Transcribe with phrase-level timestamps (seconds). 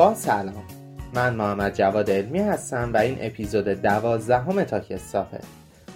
[0.00, 0.64] با سلام.
[1.14, 5.40] من محمد جواد علمی هستم و این اپیزود دوازدهم تاکستاپه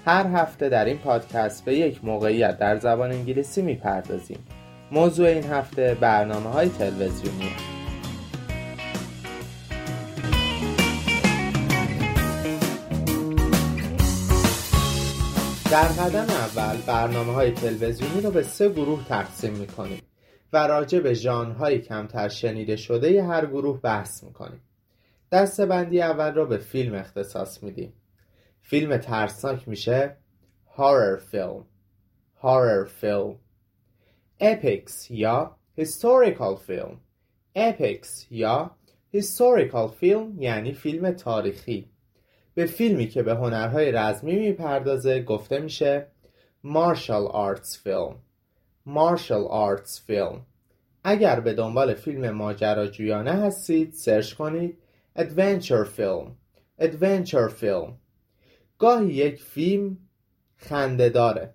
[0.07, 4.39] هر هفته در این پادکست به یک موقعیت در زبان انگلیسی می‌پردازیم.
[4.93, 7.51] موضوع این هفته برنامه های تلویزیونی.
[15.71, 20.01] در قدم اول برنامه های تلویزیونی رو به سه گروه تقسیم می‌کنیم.
[20.55, 24.61] و راجع به ژانرهای کمتر شنیده شده هر گروه بحث می‌کنیم.
[25.33, 27.93] دسته بندی اول رو به فیلم اختصاص میدیم.
[28.61, 30.17] فیلم ترسناک میشه.
[30.77, 31.65] horror film
[32.37, 33.39] horror film
[34.41, 37.01] epics یا historical film
[37.55, 38.71] epics یا
[39.13, 41.91] historical film یعنی فیلم تاریخی.
[42.55, 46.07] به فیلمی که به هنرهای رزمی می‌پردازه گفته میشه
[46.65, 48.17] martial arts film
[48.87, 50.47] martial arts film
[51.05, 54.79] اگر به دنبال فیلم ماجراجویانه هستید search کنید
[55.17, 56.37] adventure film
[56.79, 57.99] adventure film
[58.79, 59.99] گاهی یک فیلم
[60.57, 61.55] خنده داره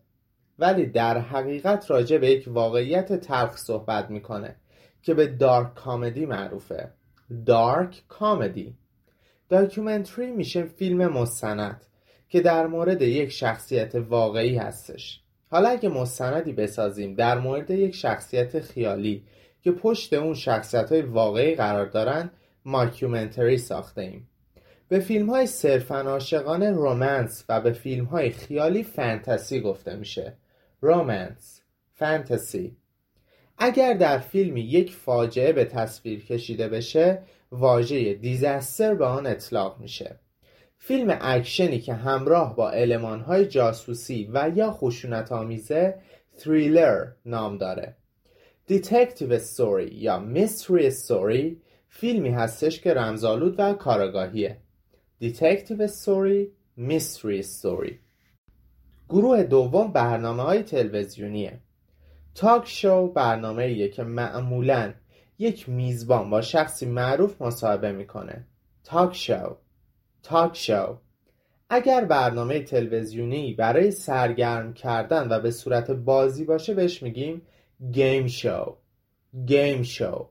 [0.59, 4.55] ولی در حقیقت راجع به یک واقعیت تلخ صحبت می‌کنه
[5.01, 6.91] که به dark comedy معروفه.
[7.45, 8.75] dark comedy
[9.49, 11.81] documentary میشه فیلم مستند
[12.29, 15.21] که در مورد یک شخصیت واقعی هستش.
[15.51, 19.23] حالا اگه مستندی بسازیم در مورد یک شخصیت خیالی
[19.61, 22.31] که پشت اون شخصیت های واقعی قرار دارن
[22.65, 24.29] ماکیومنتری ساخته ایم.
[24.87, 30.33] به فیلم های صرفا عاشقانه رومنس و به فیلم های خیالی فانتزی گفته میشه.
[30.81, 31.61] رومنس
[31.93, 32.77] فانتزی.
[33.57, 40.19] اگر در فیلمی یک فاجعه به تصویر کشیده بشه واژه disaster به آن اطلاق میشه.
[40.77, 42.71] فیلم اکشنی که همراه با
[43.27, 45.95] های جاسوسی و یا خشونت آمیزه
[46.37, 47.95] تریلر نام داره.
[48.69, 54.57] detective story یا mystery story فیلمی هستش که رمزآلود و کاراگاهیه.
[55.19, 57.99] detective story mystery story
[59.09, 61.59] گروه دوم برنامه های تلویزیونیه.
[62.35, 64.93] talk show برنامه ایه که معمولا
[65.39, 68.47] یک میزبان با شخصی معروف مصاحبه می‌کنه.
[68.83, 69.55] talk show
[70.23, 70.97] talk show
[71.69, 77.41] اگر برنامه تلویزیونی برای سرگرم کردن و به صورت بازی باشه بهش میگیم
[77.91, 78.75] game show
[79.45, 80.29] game show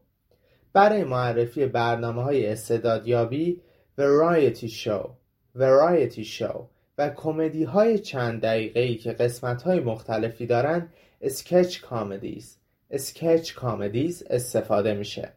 [0.72, 3.60] برای معرفی برنامه های استعدادیابی
[3.98, 5.10] variety show
[5.54, 10.88] variety show و کمدی های چند دقیقه ای که قسمت های مختلفی دارن
[11.20, 12.56] sketch comedies
[12.90, 15.32] sketch comedies استفاده میشه.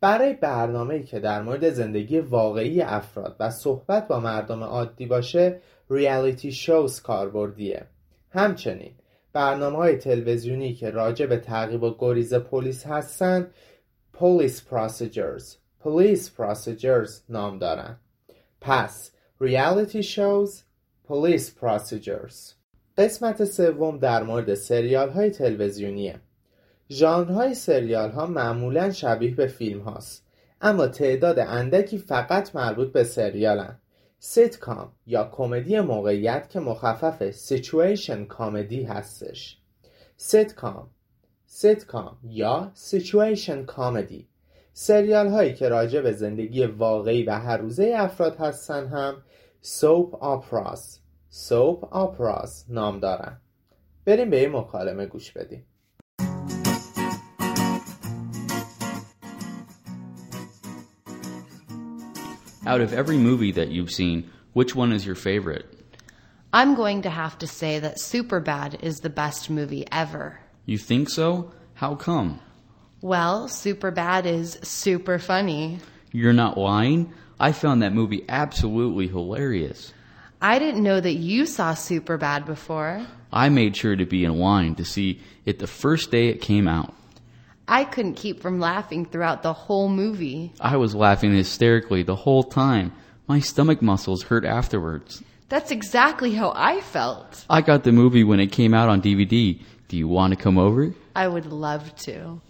[0.00, 5.60] برای برنامه‌ای که در مورد زندگی واقعی افراد و صحبت با مردم عادی باشه
[5.90, 7.86] reality shows کاربردیه.
[8.30, 8.92] همچنین
[9.34, 13.50] برنامه های تلویزیونی که راجع به تعقیب و گریز پلیس هستن
[14.12, 17.96] police procedures police procedures نام دارن.
[18.60, 20.62] پس reality shows
[21.04, 22.52] police procedures
[22.98, 26.20] قسمت سوم در مورد سریال های تلویزیونیه.
[26.90, 27.54] ژانرهای
[27.90, 30.26] ها معمولا شبیه به فیلم هاست
[30.60, 33.78] اما تعداد اندکی فقط مربوط به سریالن.
[34.26, 39.58] سیتکام یا کمدی موقعیت که مخفف situation comedy هستش.
[40.16, 40.90] sitcom
[41.46, 44.28] sitcom یا situation comedy
[44.72, 49.22] سریال هایی که راجع به زندگی واقعی و هر روزه افراد هستن هم
[49.60, 53.40] سوپ آپراس سوپ آپراس نام دارن.
[54.04, 55.66] بریم به این مکالمه گوش بدیم.
[62.66, 65.66] Out of every movie that you've seen, which one is your favorite?
[66.52, 70.40] I'm going to have to say that Superbad is the best movie ever.
[70.64, 71.52] You think so?
[71.74, 72.40] How come?
[73.02, 75.80] Well, Superbad is super funny.
[76.12, 77.12] You're not lying?
[77.38, 79.92] I found that movie absolutely hilarious.
[80.40, 83.06] I didn't know that you saw Superbad before.
[83.32, 86.68] I made sure to be in line to see it the first day it came
[86.68, 86.94] out.
[87.67, 90.53] I couldn't keep from laughing throughout the whole movie.
[90.59, 92.91] I was laughing hysterically the whole time.
[93.27, 95.23] My stomach muscles hurt afterwards.
[95.49, 97.45] That's exactly how I felt.
[97.49, 99.61] I got the movie when it came out on DVD.
[99.87, 100.93] Do you want to come over?
[101.15, 102.41] I would love to.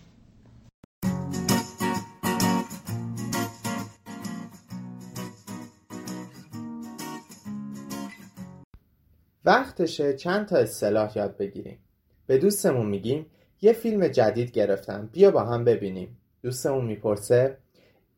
[9.45, 11.79] وقتشه چند تا اصطلاح یاد بگیریم.
[12.25, 13.25] به دوستمون میگیم
[13.60, 15.08] یه فیلم جدید گرفتم.
[15.12, 16.16] بیا با هم ببینیم.
[16.42, 17.58] دوستمون می‌پرسه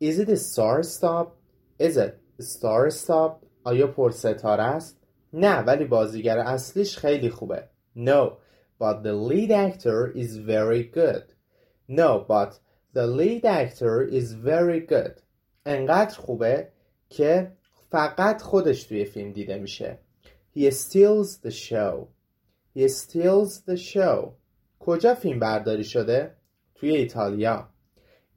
[0.03, 1.29] Is it a star stop?
[1.79, 3.47] Is it a star stop?
[3.65, 5.01] آیا پرستاره است؟
[5.33, 7.69] نه ولی بازیگر اصلیش خیلی خوبه.
[7.97, 8.37] No,
[8.81, 11.25] but the lead actor is very good.
[11.89, 12.59] No, but
[12.95, 15.23] the lead actor is very good.
[15.67, 16.69] انقدر خوبه
[17.09, 17.53] که
[17.91, 19.99] فقط خودش توی فیلم دیده میشه.
[20.57, 22.09] He steals the show.
[22.77, 24.37] He steals the show.
[24.87, 26.37] کجا فیلم برداری شده؟
[26.75, 27.69] توی ایتالیا.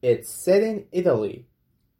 [0.03, 1.45] It's set in Italy.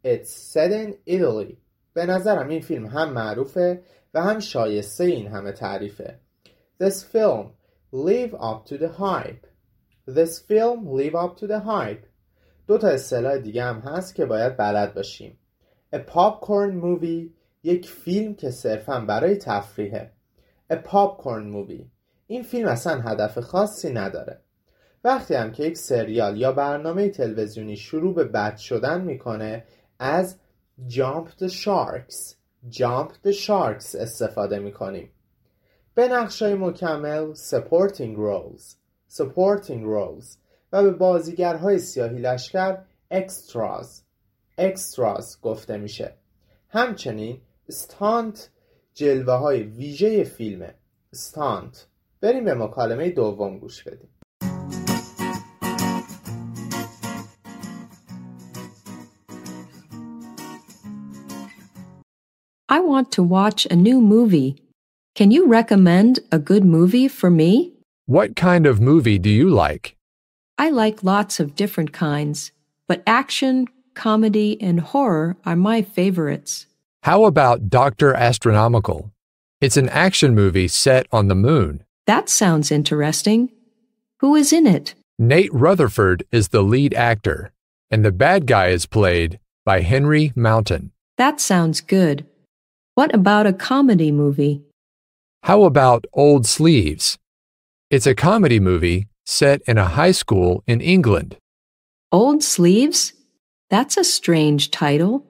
[0.04, 1.58] It's set in Italy.
[1.94, 6.20] به نظرم این فیلم هم معروفه و هم شایسته این همه تعریفه.
[6.84, 7.46] This film
[7.94, 9.46] live up to the hype.
[10.08, 12.06] This film live up to the hype.
[12.68, 15.40] دو تا اصطلاح دیگه هم هست که باید بلد باشیم.
[15.96, 17.30] A popcorn movie
[17.64, 20.14] یک فیلم که صرفا برای تفریحه.
[20.74, 21.99] A popcorn movie.
[22.32, 24.42] این فیلم اصلا هدف خاصی نداره.
[25.04, 29.64] وقتی هم که یک سریال یا برنامه تلویزیونی شروع به بد شدن می‌کنه
[30.00, 30.36] از
[30.90, 32.36] Jump the Sharks
[32.72, 35.12] Jump the Sharks استفاده می‌کنیم.
[35.96, 38.64] به نقشای مکمل Supporting Roles
[39.18, 40.38] Supporting Roles
[40.74, 42.78] و به بازیگرهای سیاهی لشکر
[43.14, 43.88] Extras
[44.60, 46.14] Extras گفته میشه.
[46.70, 48.50] همچنین استانت
[48.94, 50.74] جلوه های ویژه فیلمه
[51.14, 51.89] استانت
[52.21, 54.09] بریم به مکالمه دوم گوش بدیم
[62.69, 64.57] I want to watch a new movie.
[65.15, 67.75] Can you recommend a good movie for me?
[68.07, 69.97] What kind of movie do you like?
[70.59, 72.53] I like lots of different kinds,
[72.89, 76.67] but action, comedy, and horror are my favorites.
[77.05, 78.15] How about Dr.
[78.15, 79.13] Astronomical?
[79.61, 81.85] It's an action movie set on the moon.
[82.10, 83.52] That sounds interesting.
[84.22, 84.96] Who is in it?
[85.20, 87.52] Nate Rutherford is the lead actor,
[87.92, 90.92] and the bad guy is played by Henry Mountain.
[91.18, 92.26] That sounds good.
[92.96, 94.64] What about a comedy movie?
[95.44, 97.20] How about Old Sleeves?
[97.92, 101.38] It's a comedy movie set in a high school in England.
[102.12, 103.14] Old Sleeves?
[103.70, 105.28] That's a strange title.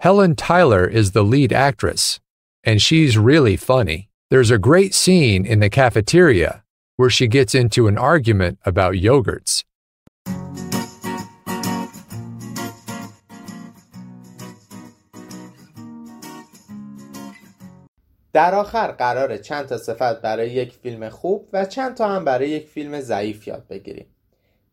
[0.00, 2.20] Helen Tyler is the lead actress,
[2.64, 4.10] and she's really funny.
[4.29, 6.63] There's a great scene in the cafeteria
[6.97, 9.63] where she gets into an argument about yogurts.
[18.33, 22.49] در آخر قراره چند تا صفت برای یک فیلم خوب و چند تا هم برای
[22.49, 24.05] یک فیلم ضعیف یاد بگیریم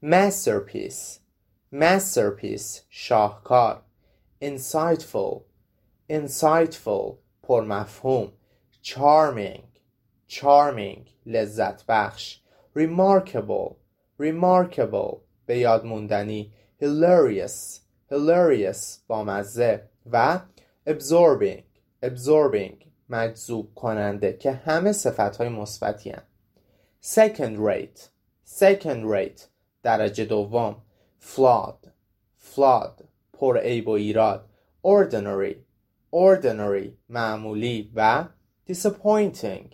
[0.05, 1.19] masterpiece
[1.75, 3.83] masterpiece شاهکار
[4.45, 5.43] insightful
[6.13, 8.33] insightful پرمفهوم
[8.84, 9.64] Charming
[10.28, 12.40] charming لذت بخش
[12.78, 13.76] remarkable
[14.20, 17.80] remarkable به یاد موندنی hilarious
[18.12, 20.40] hilarious بامزه و
[20.90, 21.64] absorbing
[22.06, 26.24] absorbing مجذوب کننده که همه صفت های مثبتی هن.
[27.04, 28.02] second rate
[28.60, 29.42] second rate
[29.84, 30.76] درجه دوم
[31.22, 31.88] flawed
[32.56, 33.04] flawed
[33.34, 34.50] پر عیب و ایراد
[34.88, 35.56] ordinary
[36.16, 38.26] ordinary معمولی و
[38.70, 39.66] disappointing.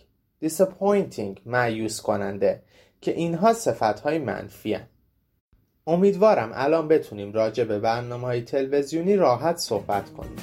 [0.44, 1.40] Disappointing.
[1.46, 2.62] معیوس کننده
[3.00, 4.86] که اینها صفت های منفی هن.
[5.86, 10.36] امیدوارم الان بتونیم راجع به برنامه های تلویزیونی راحت صحبت کنیم.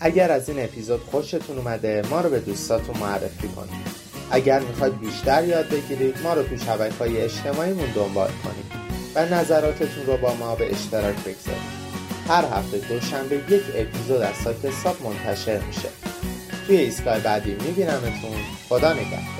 [0.00, 3.86] اگر از این اپیزود خوشتون اومده ما رو به دوستاتون معرفی کنید.
[4.30, 8.72] اگر می‌خواید بیشتر یاد بگیرید ما رو تو شبکه های اجتماعیمون دنبال کنید
[9.14, 11.80] و نظراتتون رو با ما به اشتراک بگذارید.
[12.28, 16.09] هر هفته دوشنبه یک اپیزود از ساک حساب منتشر میشه.
[16.70, 18.36] توی ایستگاه بعدی میبینمتون.
[18.68, 19.39] خدا نگهدار.